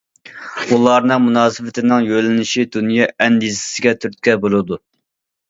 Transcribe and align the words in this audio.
ئۇلارنىڭ 0.77 1.19
مۇناسىۋىتىنىڭ 1.25 2.07
يۆنىلىشى 2.13 2.65
دۇنيا 2.77 3.09
ئەندىزىسىگە 3.27 3.95
تۈرتكە 4.01 4.37
بولىدۇ. 4.49 4.83